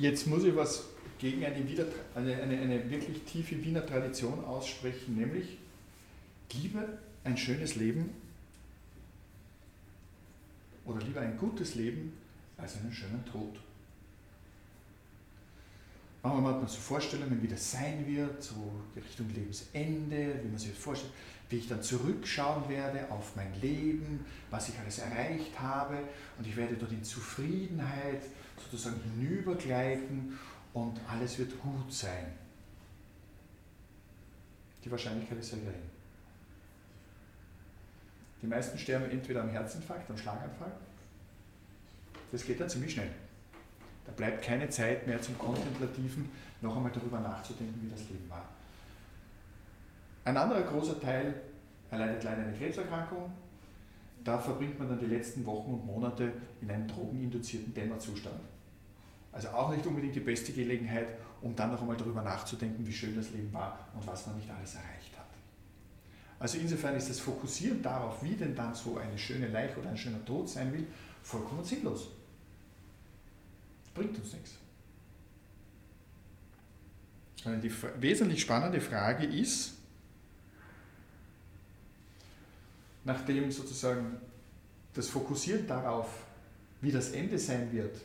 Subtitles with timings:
[0.00, 0.84] Jetzt muss ich was
[1.18, 5.58] gegen eine, Wiener, eine, eine, eine wirklich tiefe Wiener Tradition aussprechen, nämlich
[6.54, 6.88] lieber
[7.22, 8.08] ein schönes Leben
[10.86, 12.14] oder lieber ein gutes Leben
[12.56, 13.60] als einen schönen Tod.
[16.22, 18.54] Manchmal hat man so Vorstellungen, wie das sein wird, so
[18.96, 21.12] Richtung Lebensende, wie man sich das vorstellt,
[21.50, 25.98] wie ich dann zurückschauen werde auf mein Leben, was ich alles erreicht habe
[26.38, 28.22] und ich werde dort in Zufriedenheit
[28.62, 30.38] sozusagen hinübergleiten
[30.72, 32.26] und alles wird gut sein.
[34.84, 35.90] Die Wahrscheinlichkeit ist sehr gering.
[38.42, 40.72] Die meisten sterben entweder am Herzinfarkt, am Schlaganfall.
[42.32, 43.10] Das geht dann ziemlich schnell.
[44.06, 46.30] Da bleibt keine Zeit mehr zum Kontemplativen,
[46.62, 48.48] noch einmal darüber nachzudenken, wie das Leben war.
[50.24, 51.34] Ein anderer großer Teil
[51.90, 53.30] erleidet leider eine Krebserkrankung.
[54.22, 58.40] Da verbringt man dann die letzten Wochen und Monate in einem drogeninduzierten Dämmerzustand.
[59.32, 61.08] Also auch nicht unbedingt die beste Gelegenheit,
[61.40, 64.50] um dann noch einmal darüber nachzudenken, wie schön das Leben war und was man nicht
[64.50, 65.26] alles erreicht hat.
[66.38, 69.96] Also insofern ist das Fokussieren darauf, wie denn dann so eine schöne Leiche oder ein
[69.96, 70.86] schöner Tod sein will,
[71.22, 72.08] vollkommen sinnlos.
[73.94, 74.54] Bringt uns nichts.
[77.44, 79.74] Die wesentlich spannende Frage ist,
[83.04, 84.18] nachdem sozusagen
[84.92, 86.24] das Fokussieren darauf,
[86.80, 87.96] wie das Ende sein wird,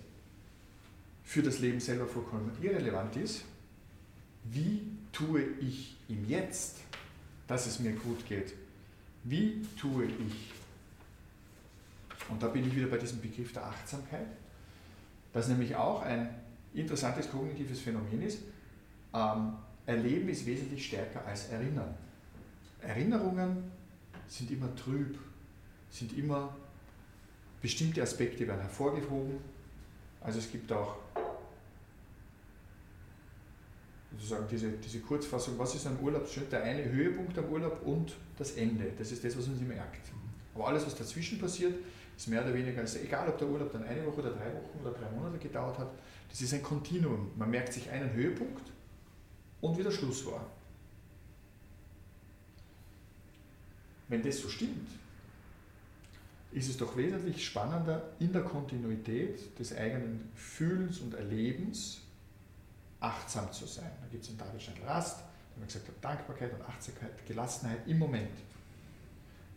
[1.26, 3.44] für das Leben selber vollkommen irrelevant ist,
[4.46, 6.78] wie tue ich im Jetzt,
[7.48, 8.54] dass es mir gut geht?
[9.24, 10.52] Wie tue ich?
[12.30, 14.28] Und da bin ich wieder bei diesem Begriff der Achtsamkeit
[15.36, 16.30] das nämlich auch ein
[16.74, 18.40] interessantes kognitives Phänomen ist.
[19.14, 19.54] Ähm,
[19.86, 21.94] Erleben ist wesentlich stärker als Erinnern.
[22.82, 23.70] Erinnerungen
[24.30, 25.20] sind immer trüb,
[25.90, 26.56] sind immer
[27.62, 29.40] bestimmte Aspekte werden hervorgehoben.
[30.26, 30.98] Also es gibt auch
[34.12, 36.28] sozusagen diese, diese Kurzfassung, was ist ein Urlaub?
[36.50, 38.92] Der eine Höhepunkt am Urlaub und das Ende.
[38.98, 40.12] Das ist das, was man sich merkt.
[40.56, 41.76] Aber alles, was dazwischen passiert,
[42.18, 44.80] ist mehr oder weniger, also egal ob der Urlaub dann eine Woche oder drei Wochen
[44.82, 45.92] oder drei Monate gedauert hat,
[46.30, 47.32] das ist ein Kontinuum.
[47.36, 48.72] Man merkt sich einen Höhepunkt
[49.62, 50.50] und wie der Schluss war.
[54.08, 54.90] Wenn das so stimmt,
[56.56, 62.00] ist es doch wesentlich spannender, in der Kontinuität des eigenen Fühlens und Erlebens
[63.02, 63.92] achtsam zu sein.
[64.02, 68.00] Da gibt es in David Steindl Rast, da wir gesagt, Dankbarkeit und Achtsamkeit, Gelassenheit im
[68.00, 68.38] Moment.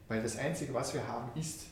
[0.08, 1.66] Weil das Einzige, was wir haben, ist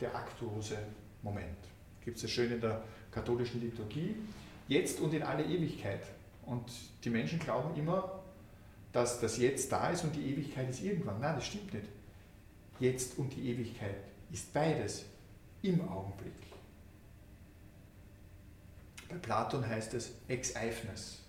[0.00, 0.76] der aktuose
[1.22, 1.56] Moment.
[2.04, 4.16] Gibt es ja schön in der katholischen Liturgie.
[4.68, 6.02] Jetzt und in alle Ewigkeit.
[6.44, 6.70] Und
[7.02, 8.22] die Menschen glauben immer,
[8.92, 11.20] dass das Jetzt da ist und die Ewigkeit ist irgendwann.
[11.20, 11.88] Nein, das stimmt nicht.
[12.78, 13.96] Jetzt und die Ewigkeit
[14.36, 15.06] ist beides
[15.62, 16.34] im Augenblick.
[19.08, 21.20] Bei Platon heißt es ex eifnes.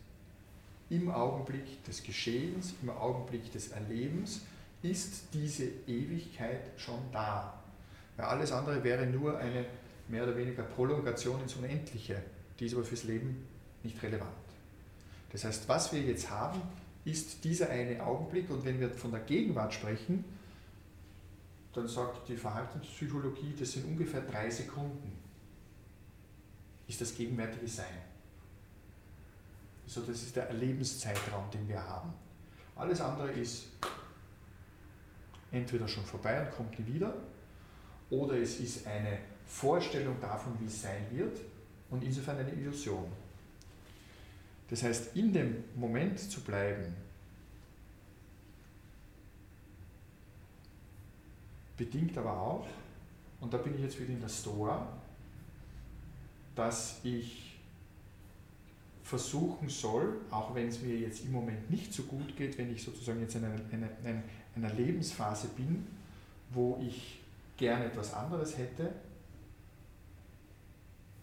[0.89, 4.41] Im Augenblick des Geschehens, im Augenblick des Erlebens
[4.81, 7.63] ist diese Ewigkeit schon da.
[8.17, 9.63] Weil alles andere wäre nur eine
[10.09, 12.21] mehr oder weniger Prolongation ins Unendliche.
[12.59, 13.47] Die ist aber fürs Leben
[13.83, 14.31] nicht relevant.
[15.31, 16.61] Das heißt, was wir jetzt haben,
[17.05, 20.25] ist dieser eine Augenblick und wenn wir von der Gegenwart sprechen,
[21.77, 25.11] dann sagt die Verhaltenspsychologie, das sind ungefähr drei Sekunden,
[26.87, 28.01] ist das gegenwärtige Sein.
[29.85, 32.11] So, das ist der Erlebenszeitraum, den wir haben.
[32.75, 33.67] Alles andere ist
[35.51, 37.13] entweder schon vorbei und kommt nie wieder,
[38.09, 41.37] oder es ist eine Vorstellung davon, wie es sein wird
[41.91, 43.05] und insofern eine Illusion.
[44.67, 46.95] Das heißt, in dem Moment zu bleiben,
[51.77, 52.67] bedingt aber auch,
[53.39, 54.87] und da bin ich jetzt wieder in der Stoa,
[56.55, 57.59] dass ich
[59.03, 62.83] versuchen soll, auch wenn es mir jetzt im Moment nicht so gut geht, wenn ich
[62.83, 64.23] sozusagen jetzt in einer, einer,
[64.55, 65.87] einer Lebensphase bin,
[66.49, 67.21] wo ich
[67.55, 68.91] gerne etwas anderes hätte,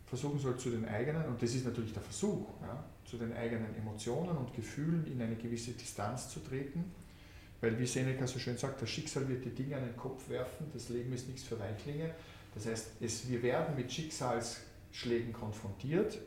[0.06, 3.74] versuchen soll zu den eigenen, und das ist natürlich der Versuch, ja, zu den eigenen
[3.77, 6.84] Emotionen und Gefühlen in eine gewisse Distanz zu treten,
[7.60, 10.66] weil wie Seneca so schön sagt, das Schicksal wird die Dinge an den Kopf werfen,
[10.72, 12.15] das Leben ist nichts für Weichlinge.
[12.54, 16.18] Das heißt, es, wir werden mit Schicksalsschlägen konfrontiert.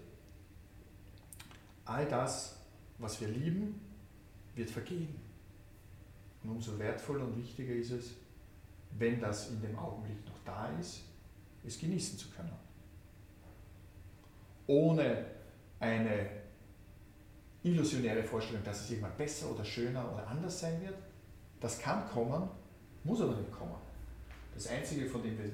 [1.85, 2.57] All das,
[2.97, 3.79] was wir lieben,
[4.55, 5.15] wird vergehen.
[6.43, 8.11] Und umso wertvoller und wichtiger ist es,
[8.97, 11.01] wenn das in dem Augenblick noch da ist,
[11.65, 12.51] es genießen zu können.
[14.65, 15.25] Ohne
[15.79, 16.29] eine
[17.63, 20.95] illusionäre Vorstellung, dass es irgendwann besser oder schöner oder anders sein wird.
[21.59, 22.49] Das kann kommen,
[23.03, 23.75] muss aber nicht kommen.
[24.53, 25.53] Das Einzige, von dem wir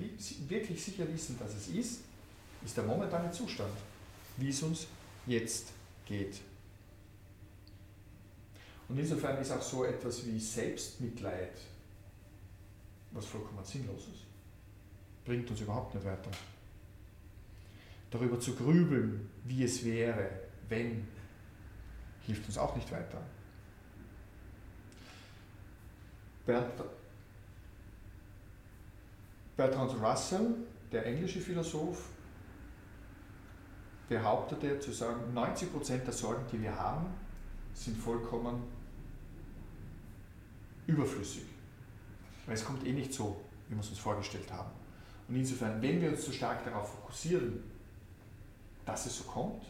[0.50, 2.02] wirklich sicher wissen, dass es ist,
[2.64, 3.74] ist der momentane Zustand,
[4.38, 4.88] wie es uns
[5.26, 5.68] jetzt
[6.06, 6.40] geht.
[8.88, 11.60] Und insofern ist auch so etwas wie Selbstmitleid
[13.14, 14.26] was vollkommen sinnlos ist.
[15.26, 16.32] Bringt uns überhaupt nicht weiter.
[18.12, 20.30] Darüber zu grübeln, wie es wäre,
[20.70, 21.08] wenn,
[22.26, 23.22] hilft uns auch nicht weiter.
[26.46, 26.82] Bertrand
[30.02, 30.56] Russell,
[30.92, 32.10] der englische Philosoph,
[34.10, 37.08] behauptete zu sagen, 90% der Sorgen, die wir haben,
[37.74, 38.64] sind vollkommen
[40.86, 41.46] überflüssig.
[42.46, 44.72] Weil es kommt eh nicht so, wie wir es uns vorgestellt haben.
[45.28, 47.64] Und insofern, wenn wir uns so stark darauf fokussieren,
[48.86, 49.64] dass es so kommt,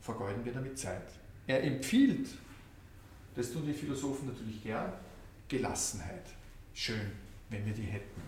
[0.00, 1.12] vergeuden wir damit Zeit.
[1.46, 2.30] Er empfiehlt,
[3.34, 4.92] das tun die Philosophen natürlich gern,
[5.50, 6.24] Gelassenheit.
[6.72, 7.10] Schön,
[7.50, 8.22] wenn wir die hätten.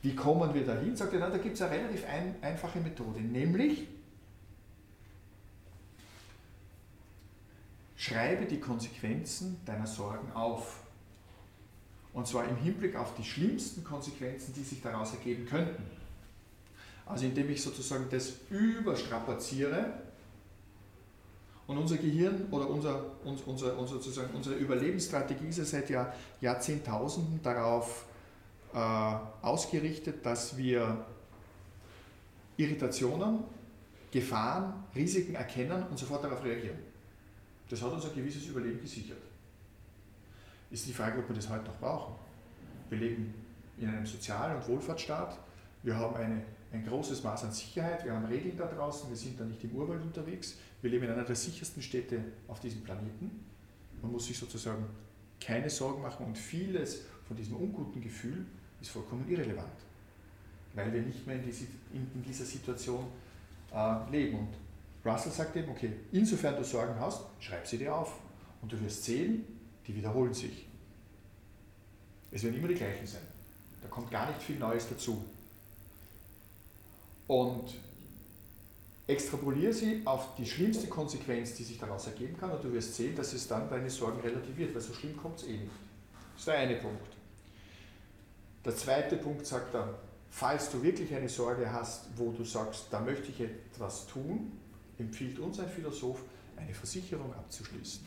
[0.00, 0.96] Wie kommen wir dahin?
[0.96, 3.86] Sagt er, na, da gibt es eine relativ ein, einfache Methode, nämlich
[7.96, 10.80] schreibe die Konsequenzen deiner Sorgen auf.
[12.12, 15.84] Und zwar im Hinblick auf die schlimmsten Konsequenzen, die sich daraus ergeben könnten.
[17.06, 20.02] Also indem ich sozusagen das überstrapaziere
[21.66, 27.40] und unser Gehirn oder unser, unser, unser, sozusagen unsere Überlebensstrategie ist ja seit Jahr, Jahrzehntausenden
[27.42, 28.04] darauf
[28.74, 28.78] äh,
[29.42, 31.04] ausgerichtet, dass wir
[32.56, 33.44] Irritationen,
[34.10, 36.78] Gefahren, Risiken erkennen und sofort darauf reagieren.
[37.68, 39.22] Das hat uns ein gewisses Überleben gesichert.
[40.70, 42.14] Ist die Frage, ob wir das heute noch brauchen.
[42.90, 43.34] Wir leben
[43.78, 45.38] in einem Sozial- und Wohlfahrtsstaat.
[45.82, 48.04] Wir haben eine, ein großes Maß an Sicherheit.
[48.04, 49.08] Wir haben Regeln da draußen.
[49.08, 50.56] Wir sind da nicht im Urwald unterwegs.
[50.80, 53.44] Wir leben in einer der sichersten Städte auf diesem Planeten.
[54.00, 54.86] Man muss sich sozusagen
[55.40, 58.46] keine Sorgen machen und vieles von diesem unguten Gefühl
[58.80, 59.68] ist vollkommen irrelevant,
[60.74, 61.50] weil wir nicht mehr in, die,
[61.92, 63.06] in dieser Situation
[63.72, 64.38] äh, leben.
[64.38, 64.48] Und
[65.04, 68.18] Russell sagt eben, okay, insofern du Sorgen hast, schreib sie dir auf
[68.60, 69.44] und du wirst sehen,
[69.86, 70.66] die wiederholen sich.
[72.30, 73.22] Es werden immer die gleichen sein.
[73.82, 75.24] Da kommt gar nicht viel Neues dazu.
[77.32, 77.72] Und
[79.06, 83.16] extrapoliere sie auf die schlimmste Konsequenz, die sich daraus ergeben kann, und du wirst sehen,
[83.16, 85.70] dass es dann deine Sorgen relativiert, weil so schlimm kommt es eh nicht.
[86.34, 87.16] Das ist der eine Punkt.
[88.66, 89.94] Der zweite Punkt sagt dann,
[90.28, 94.52] falls du wirklich eine Sorge hast, wo du sagst, da möchte ich etwas tun,
[94.98, 96.22] empfiehlt uns ein Philosoph,
[96.58, 98.04] eine Versicherung abzuschließen.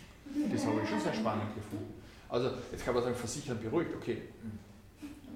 [0.51, 1.95] Das habe ich schon sehr spannend gefunden.
[2.29, 4.21] Also jetzt kann man sagen, Versichern beruhigt, okay,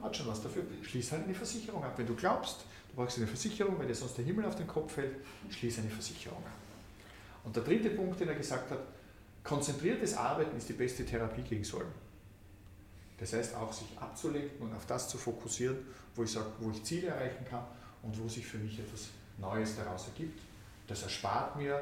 [0.04, 0.64] hat schon was dafür.
[0.84, 1.94] Schließ halt eine Versicherung ab.
[1.98, 2.66] Wenn du glaubst,
[3.00, 5.16] du brauchst eine Versicherung, wenn dir sonst der Himmel auf den Kopf fällt,
[5.50, 6.52] schließ eine Versicherung ab.
[7.46, 8.80] Und der dritte Punkt, den er gesagt hat,
[9.42, 11.94] konzentriertes Arbeiten ist die beste Therapie gegen Sorgen.
[13.18, 15.78] Das heißt auch, sich abzulenken und auf das zu fokussieren,
[16.14, 17.64] wo ich, sage, wo ich Ziele erreichen kann
[18.04, 19.08] und wo sich für mich etwas
[19.38, 20.42] Neues daraus ergibt.
[20.86, 21.82] Das erspart mir,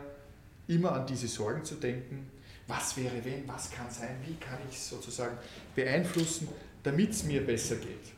[0.68, 2.30] immer an diese Sorgen zu denken,
[2.68, 5.36] was wäre wenn, was kann sein, wie kann ich es sozusagen
[5.74, 6.48] beeinflussen,
[6.84, 8.14] damit es mir besser geht.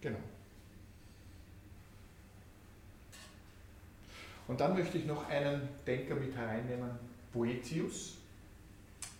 [0.00, 0.18] Genau.
[4.46, 6.90] Und dann möchte ich noch einen Denker mit hereinnehmen,
[7.32, 8.18] Boetius.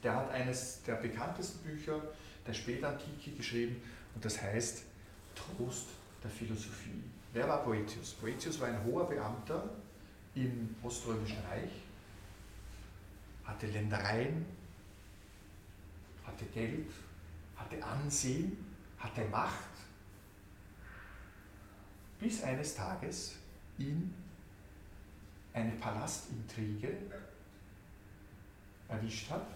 [0.03, 2.01] Der hat eines der bekanntesten Bücher
[2.47, 3.81] der Spätantike geschrieben
[4.15, 4.83] und das heißt
[5.35, 5.87] Trost
[6.23, 7.03] der Philosophie.
[7.33, 8.13] Wer war Boetius?
[8.13, 9.71] Boetius war ein hoher Beamter
[10.35, 11.71] im Oströmischen Reich
[13.45, 14.45] hatte Ländereien,
[16.25, 16.91] hatte Geld,
[17.57, 18.57] hatte Ansehen,
[18.99, 19.69] hatte Macht,
[22.19, 23.37] bis eines Tages
[23.79, 24.15] ihn
[25.55, 26.97] eine Palastintrige
[28.89, 29.47] erwischt hat.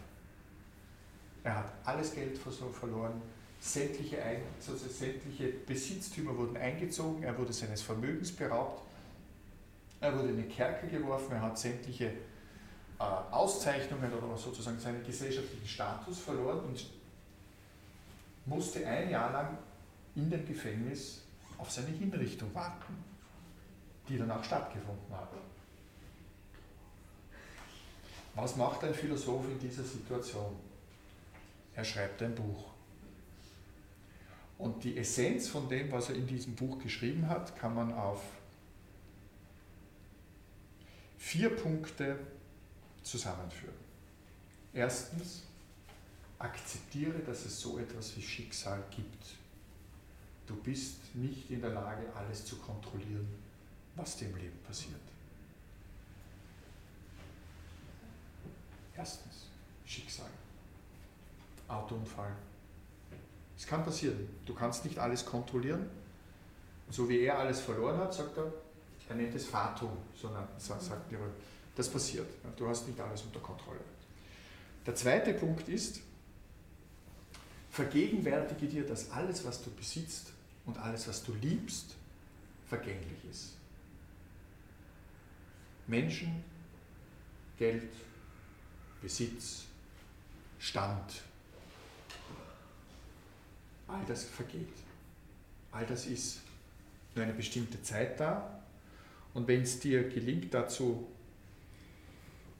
[1.45, 3.21] Er hat alles Geld verloren,
[3.61, 8.83] sämtliche, also sämtliche Besitztümer wurden eingezogen, er wurde seines Vermögens beraubt,
[10.00, 15.67] er wurde in eine Kerke geworfen, er hat sämtliche äh, Auszeichnungen oder sozusagen seinen gesellschaftlichen
[15.67, 16.87] Status verloren und
[18.47, 19.59] musste ein Jahr lang
[20.14, 21.23] in dem Gefängnis
[21.59, 22.97] auf seine Hinrichtung warten,
[24.09, 25.28] die dann auch stattgefunden hat.
[28.40, 30.54] Was macht ein Philosoph in dieser Situation?
[31.75, 32.66] Er schreibt ein Buch.
[34.59, 38.23] Und die Essenz von dem, was er in diesem Buch geschrieben hat, kann man auf
[41.16, 42.16] vier Punkte
[43.02, 43.75] zusammenführen.
[44.73, 45.42] Erstens,
[46.38, 49.35] akzeptiere, dass es so etwas wie Schicksal gibt.
[50.47, 53.26] Du bist nicht in der Lage, alles zu kontrollieren,
[53.97, 55.00] was dir im Leben passiert.
[58.99, 59.47] Erstens,
[59.87, 60.26] Schicksal.
[61.69, 62.33] Autounfall.
[63.57, 64.28] Es kann passieren.
[64.45, 65.88] Du kannst nicht alles kontrollieren.
[66.90, 68.52] So wie er alles verloren hat, sagt er,
[69.09, 70.28] Er nennt es Fatum, so
[70.59, 71.19] sagt er.
[71.76, 72.26] Das passiert.
[72.57, 73.81] Du hast nicht alles unter Kontrolle.
[74.85, 76.00] Der zweite Punkt ist,
[77.71, 80.33] vergegenwärtige dir, dass alles, was du besitzt
[80.67, 81.95] und alles, was du liebst,
[82.67, 83.52] vergänglich ist.
[85.87, 86.45] Menschen,
[87.59, 87.93] Geld,
[89.02, 89.64] Besitz,
[90.59, 91.23] Stand,
[93.87, 94.69] all das vergeht.
[95.73, 96.40] All das ist
[97.14, 98.61] nur eine bestimmte Zeit da.
[99.35, 101.07] Und wenn es dir gelingt, dazu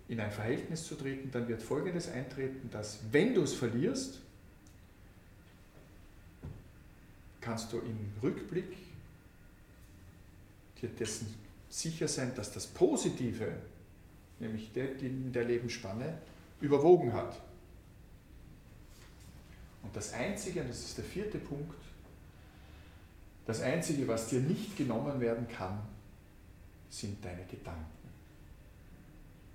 [0.09, 4.21] in ein Verhältnis zu treten, dann wird Folgendes eintreten, dass wenn du es verlierst,
[7.41, 8.77] kannst du im Rückblick
[10.81, 11.35] dir dessen
[11.69, 13.53] sicher sein, dass das Positive,
[14.41, 16.19] nämlich der, in der Lebensspanne,
[16.61, 17.41] überwogen hat.
[19.83, 21.75] Und das Einzige, und das ist der vierte Punkt,
[23.47, 25.81] das Einzige, was dir nicht genommen werden kann,
[26.91, 27.87] sind deine Gedanken.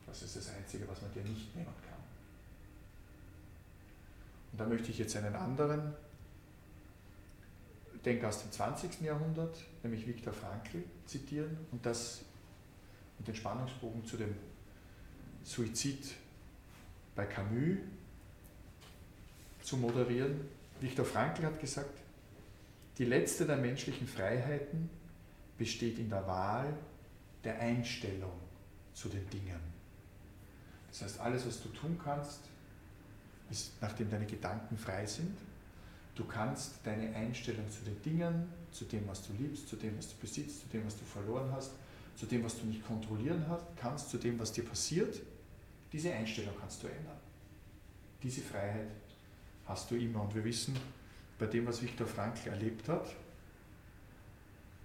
[0.08, 2.00] Das ist das Einzige, was man dir nicht nehmen kann.
[4.52, 5.94] Und da möchte ich jetzt einen anderen
[8.06, 9.02] Denker aus dem 20.
[9.02, 12.22] Jahrhundert, nämlich Viktor Frankl, zitieren und das
[13.18, 14.36] und den Spannungsbogen zu dem
[15.44, 16.16] Suizid
[17.16, 17.78] bei Camus
[19.62, 20.42] zu moderieren.
[20.80, 22.00] Viktor Frankl hat gesagt,
[22.98, 24.90] die letzte der menschlichen Freiheiten
[25.58, 26.74] besteht in der Wahl
[27.44, 28.34] der Einstellung
[28.94, 29.60] zu den Dingen.
[30.90, 32.42] Das heißt, alles, was du tun kannst,
[33.50, 35.38] ist, nachdem deine Gedanken frei sind,
[36.16, 40.10] du kannst deine Einstellung zu den Dingen, zu dem, was du liebst, zu dem, was
[40.10, 41.72] du besitzt, zu dem, was du verloren hast,
[42.16, 43.44] zu dem, was du nicht kontrollieren
[43.76, 45.20] kannst, zu dem, was dir passiert,
[45.94, 47.20] diese Einstellung kannst du ändern.
[48.22, 48.90] Diese Freiheit
[49.66, 50.24] hast du immer.
[50.24, 50.76] Und wir wissen,
[51.38, 53.16] bei dem, was Viktor Frankl erlebt hat,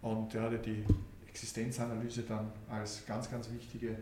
[0.03, 0.85] und er hatte die
[1.27, 3.97] Existenzanalyse dann als ganz, ganz wichtige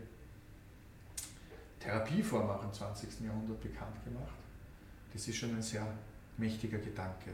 [1.81, 3.21] Therapieform auch im 20.
[3.21, 4.35] Jahrhundert bekannt gemacht.
[5.13, 5.87] Das ist schon ein sehr
[6.37, 7.31] mächtiger Gedanke,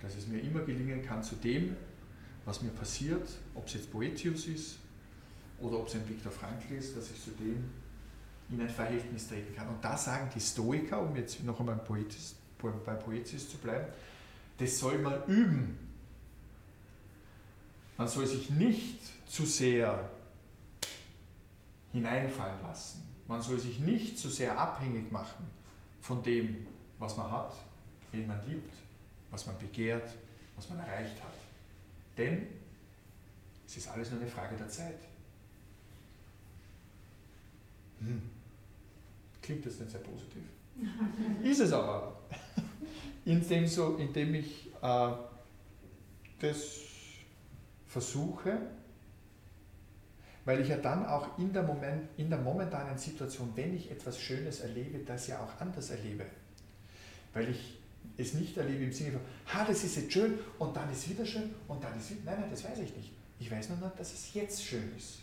[0.00, 1.76] dass es mir immer gelingen kann, zu dem,
[2.44, 4.78] was mir passiert, ob es jetzt Boetius ist
[5.60, 7.70] oder ob es ein Viktor Frankl ist, dass ich zu dem
[8.50, 9.68] in ein Verhältnis treten kann.
[9.68, 13.86] Und da sagen die Stoiker, um jetzt noch einmal bei Poetis zu bleiben,
[14.58, 15.78] das soll man üben.
[17.96, 20.10] Man soll sich nicht zu sehr
[21.92, 23.02] hineinfallen lassen.
[23.26, 25.46] Man soll sich nicht zu sehr abhängig machen
[26.00, 26.66] von dem,
[26.98, 27.54] was man hat,
[28.12, 28.74] wen man liebt,
[29.30, 30.14] was man begehrt,
[30.56, 31.32] was man erreicht hat.
[32.18, 32.46] Denn
[33.66, 34.98] es ist alles nur eine Frage der Zeit.
[38.00, 38.33] Hm.
[39.44, 40.42] Klingt das nicht sehr positiv?
[41.42, 42.16] ist es aber.
[43.26, 45.10] Indem, so, indem ich äh,
[46.40, 46.80] das
[47.86, 48.58] versuche,
[50.46, 54.18] weil ich ja dann auch in der, Moment, in der momentanen Situation, wenn ich etwas
[54.18, 56.24] Schönes erlebe, das ja auch anders erlebe.
[57.34, 57.78] Weil ich
[58.16, 59.20] es nicht erlebe im Sinne von,
[59.52, 62.40] ha, das ist jetzt schön und dann ist wieder schön und dann ist wieder, nein,
[62.40, 63.12] nein, das weiß ich nicht.
[63.38, 65.18] Ich weiß nur noch, dass es jetzt schön ist.